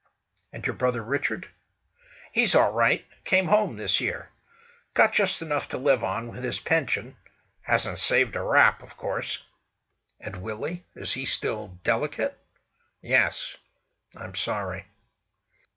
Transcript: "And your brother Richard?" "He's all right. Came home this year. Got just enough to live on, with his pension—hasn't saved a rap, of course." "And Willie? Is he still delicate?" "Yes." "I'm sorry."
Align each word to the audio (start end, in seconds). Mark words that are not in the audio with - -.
"And 0.51 0.65
your 0.65 0.73
brother 0.75 1.03
Richard?" 1.03 1.47
"He's 2.31 2.55
all 2.55 2.71
right. 2.71 3.05
Came 3.23 3.45
home 3.45 3.77
this 3.77 4.01
year. 4.01 4.31
Got 4.95 5.13
just 5.13 5.43
enough 5.43 5.69
to 5.69 5.77
live 5.77 6.03
on, 6.03 6.29
with 6.29 6.43
his 6.43 6.57
pension—hasn't 6.59 7.99
saved 7.99 8.35
a 8.35 8.41
rap, 8.41 8.81
of 8.81 8.97
course." 8.97 9.43
"And 10.19 10.41
Willie? 10.41 10.85
Is 10.95 11.13
he 11.13 11.25
still 11.25 11.77
delicate?" 11.83 12.43
"Yes." 12.99 13.57
"I'm 14.17 14.33
sorry." 14.33 14.85